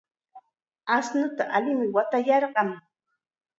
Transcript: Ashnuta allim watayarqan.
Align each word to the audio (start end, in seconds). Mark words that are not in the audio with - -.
Ashnuta 0.95 1.43
allim 1.57 1.79
watayarqan. 1.95 2.69